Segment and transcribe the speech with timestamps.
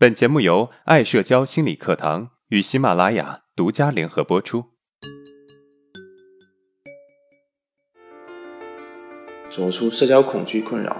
[0.00, 4.66] 本节目由爱社交心理课堂与喜马拉雅独家联合播出。
[9.50, 10.96] 走出社交恐惧困扰，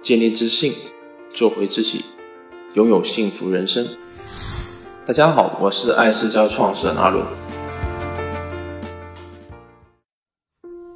[0.00, 0.72] 建立自信，
[1.30, 2.04] 做回自己，
[2.74, 3.84] 拥有幸福人生。
[5.04, 7.26] 大家好，我是爱社交创始人阿伦。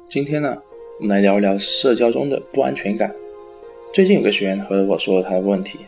[0.07, 0.55] 今天呢，
[1.01, 3.13] 我们来聊一聊社交中的不安全感。
[3.93, 5.79] 最近有个学员和我说了他的问题。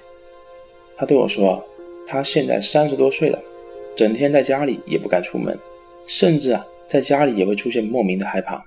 [0.99, 1.63] 他对我说
[2.05, 3.39] ：“他现在三十多岁了，
[3.95, 5.57] 整天在家里也不敢出门，
[6.05, 8.61] 甚至啊，在家里也会出现莫名的害怕。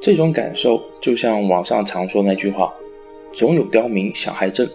[0.00, 2.72] 这种感受就像网上常说那句话
[3.34, 4.68] ：‘总有刁民想害朕。’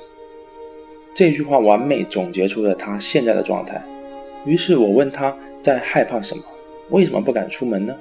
[1.16, 3.82] 这句话完美总结出了他现在的状态。
[4.46, 6.44] 于是我问他在害怕什么，
[6.90, 7.98] 为什么不敢出门呢？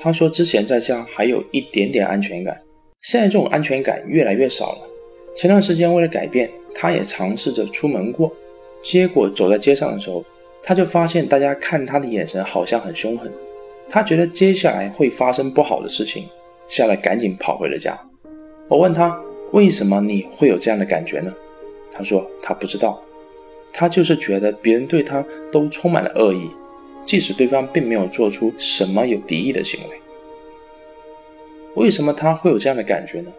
[0.00, 2.60] 他说之前在家还有一点点安全感，
[3.00, 4.78] 现在这种安全感越来越少了。
[5.36, 8.32] 前段时间为了改变。”他也尝试着出门过，
[8.82, 10.24] 结果走在街上的时候，
[10.62, 13.32] 他就发现大家看他的眼神好像很凶狠。
[13.88, 16.24] 他觉得接下来会发生不好的事情，
[16.66, 17.98] 吓得赶紧跑回了家。
[18.68, 19.18] 我问他
[19.52, 21.34] 为什么你会有这样的感觉呢？
[21.90, 23.02] 他说他不知道，
[23.72, 26.48] 他就是觉得别人对他都充满了恶意，
[27.04, 29.98] 即使对方并没有做出什么有敌意的行为。
[31.74, 33.32] 为什么他会有这样的感觉呢？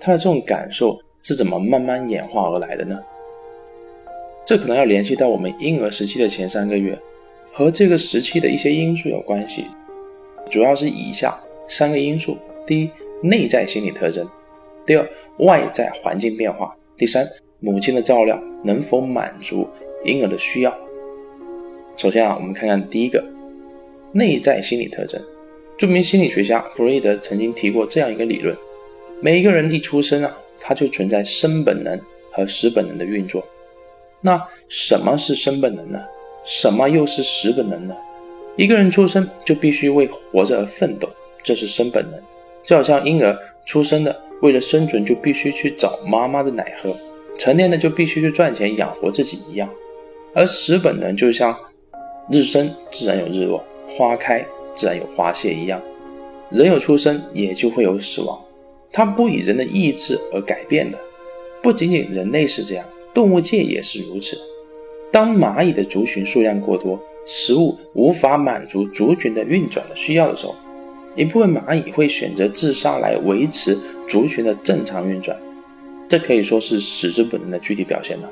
[0.00, 0.98] 他的这种感受。
[1.26, 2.96] 是怎么慢慢演化而来的呢？
[4.44, 6.96] 这可能要联系到我们婴儿时期的前三个月，
[7.52, 9.66] 和这个时期的一些因素有关系，
[10.48, 12.90] 主要是以下三个因素：第一，
[13.24, 14.24] 内在心理特征；
[14.86, 15.04] 第二，
[15.38, 17.26] 外在环境变化；第三，
[17.58, 19.68] 母亲的照料能否满足
[20.04, 20.72] 婴儿的需要。
[21.96, 23.20] 首先啊，我们看看第一个，
[24.12, 25.20] 内在心理特征。
[25.76, 28.56] 著名心理学家弗洛伊德曾经提过这样一个理论：
[29.20, 30.38] 每一个人一出生啊。
[30.60, 32.00] 它就存在生本能
[32.32, 33.44] 和死本能的运作。
[34.20, 36.02] 那什么是生本能呢？
[36.44, 37.94] 什么又是死本能呢？
[38.56, 41.08] 一个人出生就必须为活着而奋斗，
[41.42, 42.20] 这是生本能，
[42.64, 46.96] 就好像婴儿出生的为了生存就必须去找妈妈的奶喝，
[47.38, 49.68] 成年的就必须去赚钱养活自己一样。
[50.34, 51.56] 而死本能就像
[52.30, 55.80] 日升自然有日落，花开自然有花谢一样，
[56.50, 58.38] 人有出生也就会有死亡。
[58.92, 60.98] 它不以人的意志而改变的，
[61.62, 64.38] 不仅仅人类是这样，动物界也是如此。
[65.12, 70.54] 当蚂蚁的族群数量过多，食物无法满足族群的运转的需要的时候，
[71.14, 73.76] 一部分蚂蚁会选择自杀来维持
[74.06, 75.36] 族群的正常运转。
[76.08, 78.30] 这可以说是死之本能的具体表现了。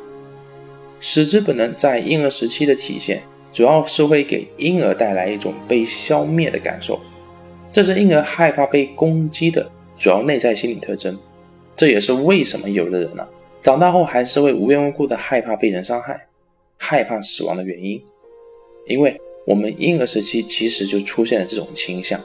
[1.00, 3.22] 死之本能在婴儿时期的体现，
[3.52, 7.00] 主要是会给婴儿带来一种被消灭的感受，
[7.72, 9.70] 这是婴儿害怕被攻击的。
[9.96, 11.18] 主要内在心理特征，
[11.76, 13.26] 这也是为什么有的人呢，
[13.60, 16.26] 长大后还是会无缘无故的害怕被人伤害、
[16.76, 18.02] 害怕死亡的原因。
[18.86, 22.20] 因为我们婴儿时期其实就出现了这种倾向。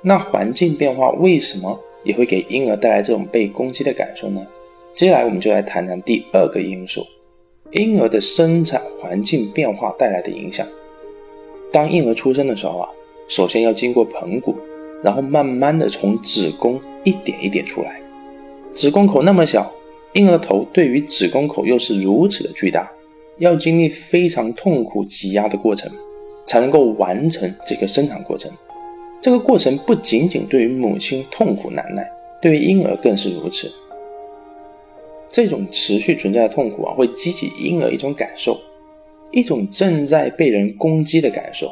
[0.00, 4.44] 那环境变化为什么也会给婴儿带来这种被攻击的感受呢？
[4.94, 7.06] 接下来我们就来谈谈第二个因素：
[7.70, 10.66] 婴儿的生产环境变化带来的影响。
[11.72, 12.88] 当婴儿出生的时候啊，
[13.28, 14.56] 首先要经过盆骨。
[15.04, 18.00] 然后慢慢的从子宫一点一点出来，
[18.74, 19.70] 子宫口那么小，
[20.14, 22.90] 婴儿头对于子宫口又是如此的巨大，
[23.36, 25.92] 要经历非常痛苦挤压的过程，
[26.46, 28.50] 才能够完成这个生产过程。
[29.20, 32.10] 这个过程不仅仅对于母亲痛苦难耐，
[32.40, 33.70] 对于婴儿更是如此。
[35.30, 38.58] 这种持续存在的痛苦啊，会激起婴儿一种感受，
[39.32, 41.70] 一种正在被人攻击的感受，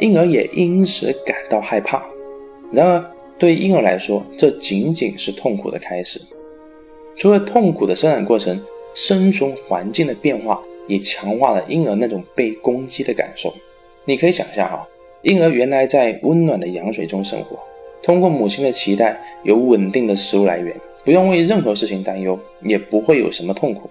[0.00, 2.04] 婴儿也因此感到害怕。
[2.72, 3.04] 然而，
[3.38, 6.20] 对婴儿来说，这仅仅是痛苦的开始。
[7.16, 8.60] 除了痛苦的生产过程，
[8.94, 13.52] 生存环境的变化也强化了婴儿那种被攻击的感受。
[14.04, 14.86] 你可以想象哈，
[15.22, 17.58] 婴儿原来在温暖的羊水中生活，
[18.02, 23.88] 通过母亲的脐带有稳定的食物来源，不用为任何事情担忧，也不会有什么痛苦。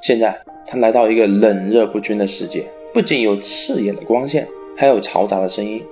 [0.00, 4.46] 现在他来到一个冷热不均的世界，不仅有刺眼的光线，
[4.76, 5.82] 还有嘈杂的声音。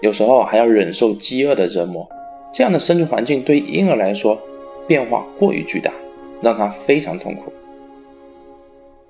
[0.00, 2.08] 有时候还要忍受饥饿的折磨，
[2.52, 4.40] 这样的生存环境对婴儿来说
[4.86, 5.92] 变化过于巨大，
[6.40, 7.52] 让他非常痛苦。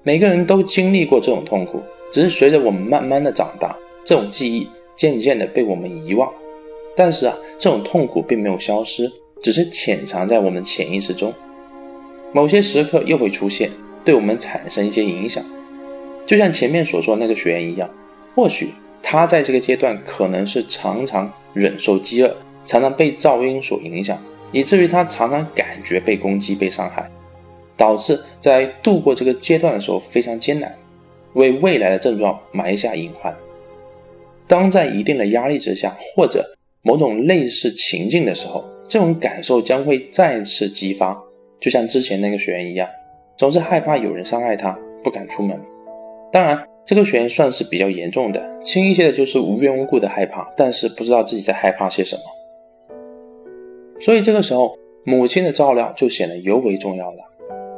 [0.02, 6.32] 每个人都经历过这种痛苦，只是随着我们慢慢的长大，这种记忆渐渐的被我们遗忘。
[6.96, 9.12] 但是啊，这种痛苦并没有消失，
[9.42, 11.32] 只是潜藏在我们潜意识中，
[12.32, 13.70] 某些时刻又会出现，
[14.04, 15.44] 对我们产生一些影响。
[16.26, 17.88] 就像前面所说那个学员一样，
[18.34, 18.70] 或许。
[19.10, 24.22] 他在这个阶段可能是常常忍受饥饿，常常被噪音所影响，
[24.52, 27.10] 以至于他常常感觉被攻击、被伤害。
[27.74, 30.76] 导致在度过这个阶段的时候非常艰难，
[31.32, 33.34] 为未来的症状埋下隐患。
[34.46, 36.44] 当在一定的压力之下，或者
[36.82, 41.18] 某种类似情境的时候，这种感受将会再次激发，
[41.58, 42.86] 就像之前那个学员一样，
[43.38, 45.58] 总是害怕有人伤害他，不敢出门。
[46.30, 52.22] 当然，这个学员算是比较严重的，轻一些的就是无缘无故的害怕，但是不知道自己在害怕些什么。
[54.00, 54.74] 所以这个时候，
[55.04, 57.18] 母亲的照料就显得尤为重要了。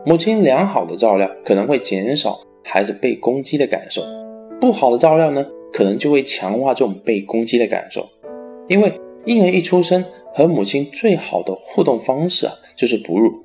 [0.06, 4.00] 母亲良好的照料可能会减少孩子被攻击的感受，
[4.60, 8.08] 不好的照料呢，可能就会强化这种被攻击的感受。
[8.68, 8.92] 因为
[9.24, 13.44] 婴儿一出生和母亲最好的互动方式啊，就是哺乳。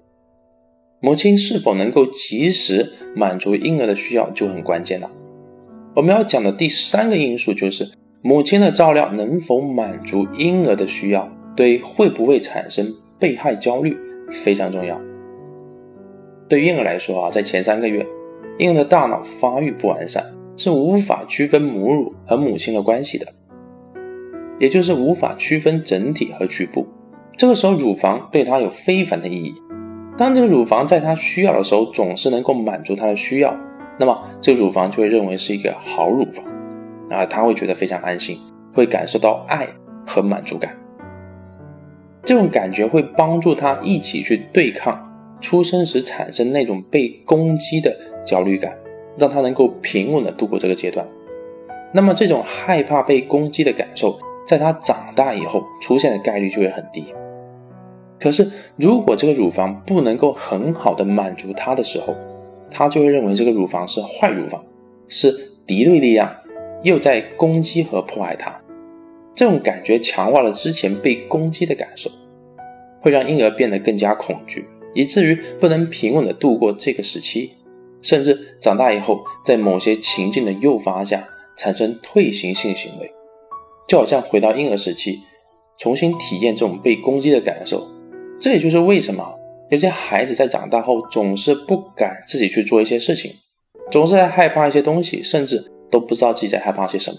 [0.99, 5.09] 母亲是否能够及时满足婴儿的需要就很关键了。
[5.95, 7.89] 我们要讲的第三个因素就是
[8.21, 11.29] 母亲的照料能否满足婴儿的需要。
[11.55, 13.97] 对会不会产生被害焦虑
[14.29, 14.99] 非常重要。
[16.49, 18.05] 对婴儿来说啊，在前三个月，
[18.59, 20.21] 婴儿的大脑发育不完善，
[20.57, 23.25] 是无法区分母乳和母亲的关系的，
[24.59, 26.85] 也就是无法区分整体和局部。
[27.37, 29.55] 这个时候，乳房对他有非凡的意义。
[30.17, 33.57] 当这个乳房在他需要的时候总是能够满足他的需要，
[33.97, 36.45] 那么这个乳房就会认为是一个好乳房
[37.09, 38.37] 啊，他会觉得非常安心，
[38.73, 39.67] 会感受到爱
[40.05, 40.75] 和满足感。
[42.23, 44.99] 这种感觉会帮助他一起去对抗
[45.39, 47.95] 出生时产生那种被攻击的
[48.25, 48.75] 焦虑感，
[49.17, 51.07] 让他能够平稳的度过这个阶段。
[51.93, 57.13] 那么，这种害怕被攻击的感受，在他长大以后出现的概率就会很低。
[58.19, 62.15] 可是，如果这个乳房不能够很好的满足他的时候，
[62.69, 64.63] 他就会认为这个乳房是坏乳房，
[65.07, 65.31] 是
[65.67, 66.35] 敌对力量，
[66.83, 68.61] 又在攻击和破坏他。
[69.33, 72.09] 这种感觉强化了之前被攻击的感受，
[73.01, 77.51] 会让婴儿变得更加恐惧，以至于不能平稳的度过这个时期，
[78.01, 81.27] 甚至长大以后，在某些情境的诱发下
[81.57, 83.11] 产生退行性行为，
[83.87, 85.19] 就好像回到婴儿时期，
[85.77, 87.85] 重新体验这种被攻击的感受。
[88.39, 89.37] 这也就是为什么
[89.69, 93.31] 有些孩子在长大后总是不敢自己去做一些事情，
[93.91, 97.17] 总是在害怕一些东西，甚至都不知道自己在害怕些什么。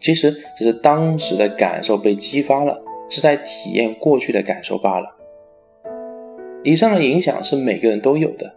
[0.00, 2.80] 其实只是当时的感受被激发了，
[3.10, 5.06] 是在体验过去的感受罢了。
[6.62, 8.54] 以上的影响是每个人都有的，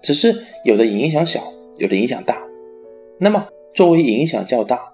[0.00, 1.42] 只是有的影响小，
[1.78, 2.42] 有的影响大。
[3.18, 4.92] 那么，作为影响较大，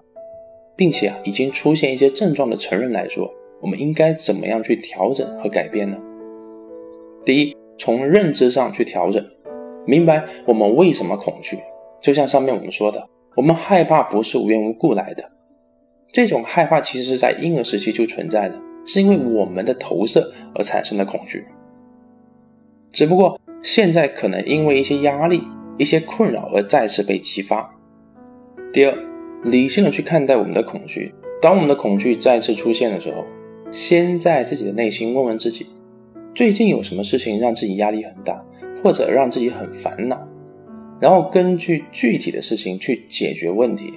[0.75, 3.31] 并且啊已经出现一些症状的成人来说，
[3.61, 5.97] 我们应该怎么样去调整和改变呢？
[7.23, 9.23] 第一，从认知上去调整，
[9.85, 11.59] 明白我们为什么恐惧。
[12.01, 15.31] 就像上面我们说的，我们害怕不是无缘无故来的。
[16.11, 21.45] 这种害怕其实是在婴儿时期就存在的，是因为我们的投射而产生的恐惧。
[22.91, 25.43] 只不过现在可能因为一些压力、
[25.77, 27.73] 一些困扰而再次被激发。
[28.73, 28.97] 第二，
[29.43, 31.13] 理性的去看待我们的恐惧。
[31.41, 33.23] 当我们的恐惧再次出现的时候，
[33.71, 35.67] 先在自己的内心问问自己：
[36.33, 38.41] 最近有什么事情让自己压力很大，
[38.81, 40.17] 或者让自己很烦恼？
[40.99, 43.93] 然后根据具体的事情去解决问题。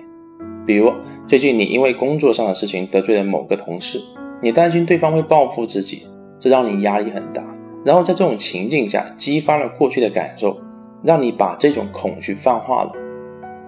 [0.67, 0.93] 比如
[1.29, 4.01] 最近你因为工作上的事情得罪了某个同事，
[4.43, 6.03] 你担心对方会报复自己，
[6.41, 7.45] 这让你压力很大。
[7.85, 10.59] 然后在这种情境下，激发了过去的感受，
[11.05, 12.93] 让你把这种恐惧泛化了。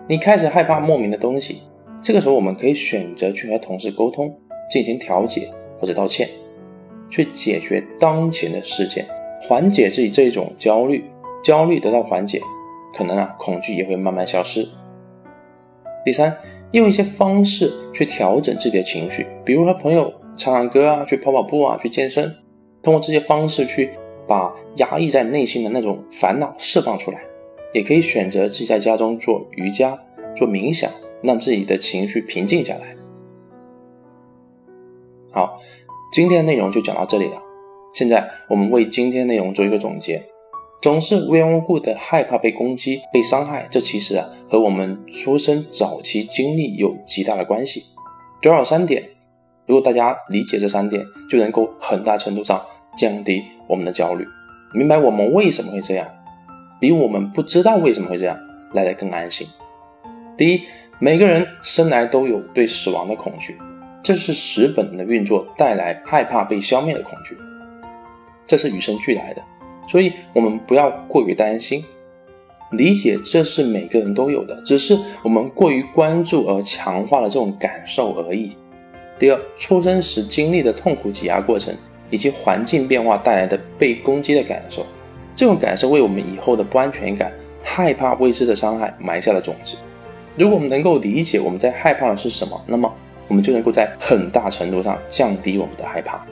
[0.09, 1.59] 你开始害怕莫名的东西。
[2.01, 4.35] 这个时候，我们可以选择去和同事沟通，
[4.71, 6.29] 进行调解或者道歉，
[7.11, 9.07] 去解决当前的事件，
[9.43, 11.05] 缓解自己这种焦虑。
[11.43, 12.41] 焦虑得到缓解，
[12.95, 14.67] 可能啊，恐惧也会慢慢消失。
[16.05, 16.37] 第三。
[16.73, 22.35] 用一些方式去调整自己的情绪，比如和朋友唱唱歌啊，去跑跑步啊，去健身，
[22.83, 23.93] 通过这些方式去
[24.27, 27.21] 把压抑在内心的那种烦恼释放出来。
[27.73, 29.97] 也可以选择自己在家中做瑜伽、
[30.35, 30.91] 做冥想，
[31.23, 32.97] 让自己的情绪平静下来。
[35.31, 35.61] 好，
[36.13, 37.43] 今天的内容就讲到这里了。
[37.93, 40.25] 现在我们为今天内容做一个总结。
[40.83, 47.83] 总是无缘无故的害怕被攻击、被伤害，这其实啊和我们出生早期经历有极大的关系。
[48.41, 49.03] 主要有三点，
[49.67, 52.65] 如果大家理解这三点，就能够很大程度上
[52.97, 54.25] 降低我们的焦虑，
[54.73, 56.07] 明白我们为什么会这样，
[56.79, 58.39] 比我们不知道为什么会这样
[58.73, 59.49] 来的更安心。
[60.37, 60.61] 第一，
[61.01, 63.57] 每个人生来都有对死亡的恐惧，
[64.07, 67.37] 这是死本能的运作带来害怕被消灭的恐惧，
[68.47, 69.43] 这是与生俱来的。
[69.89, 71.85] 所以，我们不要过于担心，
[72.71, 78.53] 理解这是每个人都有的，只是我们过于关注而强化了这种感受而已。
[79.19, 81.75] 第二，出生时经历的痛苦挤压过程，
[82.09, 84.87] 以及环境变化带来的被攻击的感受，
[85.35, 89.77] 这种感受为我们以后的不安全感、害怕未知的伤害埋下了种子。
[90.37, 92.95] 如果我们能够理解我们在害怕的是什么，那么
[93.29, 96.25] 我们就能够在很大程度上降低我们的害怕。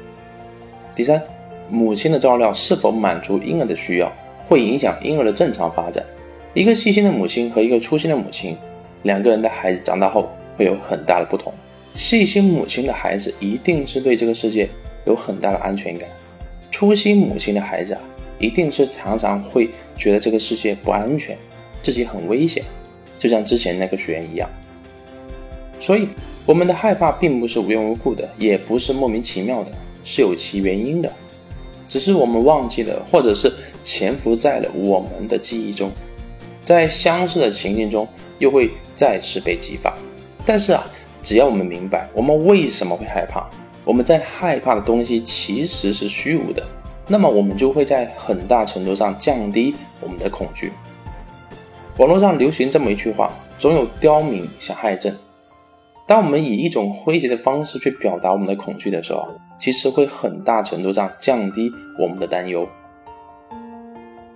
[0.94, 1.20] 第三，
[1.68, 4.12] 母亲的照料是否满足婴儿的需要，
[4.46, 6.04] 会影响婴儿的正常发展。
[6.52, 8.56] 一个细心的母亲和一个粗心的母亲，
[9.02, 11.52] 两个人的孩子长大后会有很大的不同。
[11.94, 14.68] 细心母亲的孩子一定是对这个世界
[15.04, 16.08] 有很大的安全感，
[16.70, 18.00] 粗心母亲的孩子啊。
[18.40, 21.38] 一定是常常会觉得这个世界不安全，
[21.80, 22.64] 自己很危险，
[23.16, 24.50] 就像之前那个学员一样。
[25.78, 26.08] 所以，
[26.46, 29.72] 我们的害怕并不是无缘无故的，也不是莫名其妙的，
[30.04, 31.10] 是有其原因的。
[31.88, 35.90] 只是我们忘记了，或者是潜伏在了我们的记忆中，
[36.64, 38.06] 在相似的情境中
[38.38, 39.94] 又会再次被激发。
[40.44, 40.84] 但是啊，
[41.22, 43.48] 只要我们明白我们为什么会害怕，
[43.84, 46.62] 我们在害怕的东西其实是虚无的。
[47.06, 50.72] 那么我们就会在很大程度上降低我们的恐惧。
[51.98, 55.14] 网络上流行这么一句话：“总有刁民想害朕。”
[56.06, 59.26] 当我们以一种诙谐的方式去表达我们的恐惧的时候，
[59.58, 62.68] 其实会很大程度上降低我们的担忧。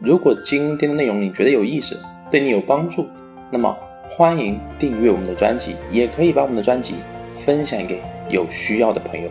[0.01, 3.07] 如果今天的内容你觉得有意思，对你有帮助，
[3.51, 3.77] 那么
[4.09, 6.95] 欢迎订阅我们的专辑，也可以把我们的专辑
[7.35, 9.29] 分享给有需要的朋友。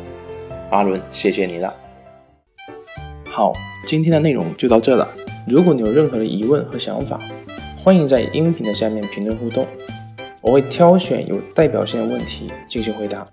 [0.70, 1.74] 阿伦，谢谢你了。
[3.26, 3.52] 好，
[3.88, 5.08] 今天的内容就到这了。
[5.48, 7.20] 如果你有任何的疑问和想法，
[7.84, 9.66] 欢迎在音频的下面评论互动，
[10.48, 13.28] 我会挑选有代表性的问题进行回答。